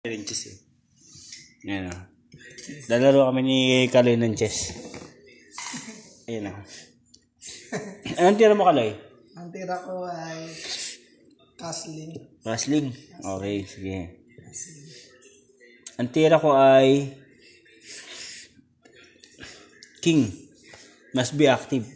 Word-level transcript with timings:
rin 0.00 0.24
chess 0.24 0.48
eh. 0.48 0.56
Yan 1.68 1.92
o. 1.92 1.96
Lalaro 2.88 3.28
kami 3.28 3.44
ni 3.44 3.58
Kaloy 3.92 4.16
ng 4.16 4.32
chess. 4.32 4.72
Ayan 6.24 6.48
o. 6.48 6.56
Anong 8.16 8.40
tira 8.40 8.56
mo 8.56 8.64
Kaloy? 8.64 8.96
Ang 9.36 9.52
tira 9.52 9.76
ko 9.84 10.08
ay 10.08 10.48
Kaslin. 11.60 12.16
Wrestling? 12.48 12.96
Okay, 13.20 13.68
sige. 13.68 14.24
Ang 16.00 16.08
tira 16.08 16.40
ko 16.40 16.56
ay 16.56 17.12
King. 20.00 20.32
Must 21.12 21.36
be 21.36 21.44
active. 21.44 21.84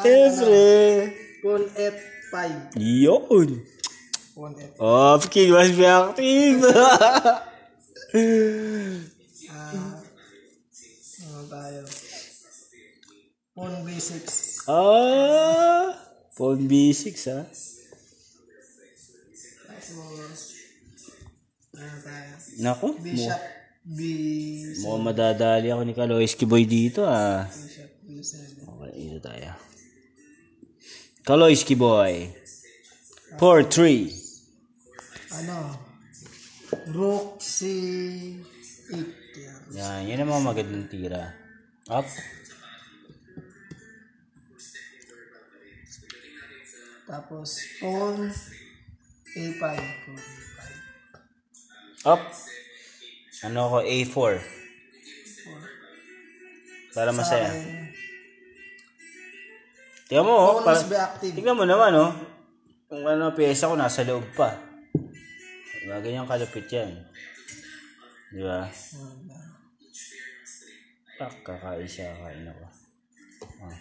Siyempre. 0.00 0.64
Pawn 1.44 1.68
F5. 2.28 2.76
Yun. 2.76 3.64
Oh, 4.78 5.18
King 5.32 5.50
must 5.50 5.74
be 5.74 5.84
active. 5.84 6.60
Ah, 9.48 10.00
ano 11.24 11.44
tayo? 11.48 11.82
Pawn 13.56 13.74
B6. 13.82 14.14
ah, 14.70 15.92
Pawn 16.36 16.60
B6 16.68 17.08
ah. 17.34 17.44
Tapos, 19.66 20.40
ano 21.74 21.98
tayo? 22.04 22.32
Naku, 22.62 22.88
mo, 22.94 23.26
B... 23.82 23.98
mukhang 24.84 25.04
madadali 25.04 25.68
ako 25.72 25.82
ni 25.82 25.92
Kaloyski 25.96 26.44
Boy 26.46 26.68
dito 26.68 27.02
ah. 27.08 27.48
Bishop 27.48 27.90
B7. 28.06 28.62
Okay, 28.62 28.92
ito 29.10 29.18
tayo. 29.18 29.67
Kaloyski 31.28 31.76
Boy. 31.76 32.32
4-3. 33.36 34.08
Ano? 35.36 35.76
Rook 36.88 37.36
C8. 37.36 38.40
Yan. 39.36 39.60
Yan, 39.76 40.00
yan 40.08 40.24
ang 40.24 40.32
mga 40.32 40.48
magandang 40.48 40.88
tira. 40.88 41.36
Up. 41.92 42.08
Tapos, 47.04 47.60
pawn 47.76 48.32
A5. 49.36 49.60
Pawn 49.60 50.16
A5. 50.16 50.60
Up. 52.08 52.24
Ano 53.44 53.60
ko, 53.68 53.78
A4. 53.84 54.32
Para 56.96 57.12
masaya. 57.12 57.52
Ayan. 57.52 57.88
Tingnan 60.08 60.24
mo, 60.24 60.32
oh. 60.32 60.64
Para, 60.64 60.80
tingnan 61.20 61.52
mo 61.52 61.68
naman, 61.68 61.92
oh. 61.92 62.16
Kung 62.88 63.04
ano, 63.04 63.36
pyesa 63.36 63.68
ko, 63.68 63.76
nasa 63.76 64.08
loob 64.08 64.24
pa. 64.32 64.56
Diba, 65.84 66.00
ganyan 66.00 66.24
kalupit 66.24 66.64
yan. 66.72 66.96
Di 68.32 68.40
ba? 68.40 68.64
Tak, 71.20 71.44
kakain 71.44 71.84
siya, 71.84 72.08
kain 72.24 72.48
ako. 72.48 72.64
Ah. 73.68 73.78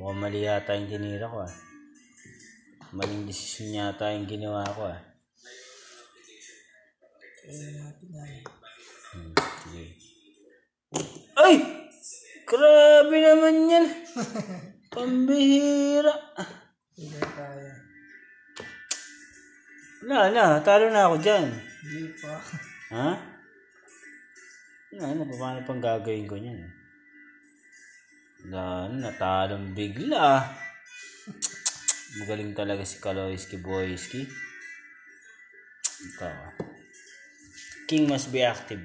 Mukhang 0.00 0.20
mali 0.24 0.48
yata 0.48 0.72
yung 0.80 0.88
tinira 0.88 1.28
ko, 1.28 1.44
ah. 1.44 1.54
Maling 2.96 3.28
desisyon 3.28 3.84
yata 3.84 4.16
yung 4.16 4.24
ginawa 4.24 4.64
ko, 4.72 4.88
ah. 4.88 5.00
Hmm, 9.12 9.36
sige. 9.68 10.13
Grabe 12.44 13.16
naman 13.24 13.72
yan! 13.72 13.86
Pambihira! 14.92 16.12
Hindi 16.94 17.18
tayo. 17.18 17.72
Na, 20.04 20.28
na, 20.28 20.60
talo 20.60 20.92
na 20.92 21.08
ako 21.08 21.16
dyan. 21.24 21.48
Hindi 21.48 22.12
pa. 22.20 22.36
Ha? 22.92 23.10
Na, 24.94 25.24
paano 25.40 25.58
pang 25.64 25.80
gagawin 25.80 26.28
ko 26.28 26.36
niyan? 26.36 26.60
Na, 28.52 28.86
natalong 28.92 29.72
bigla. 29.72 30.44
Magaling 32.20 32.52
talaga 32.52 32.84
si 32.84 33.00
Kaloyski 33.00 33.58
Boyski. 33.58 34.28
Ito. 36.04 36.28
King 37.88 38.04
must 38.06 38.28
be 38.28 38.44
active. 38.44 38.84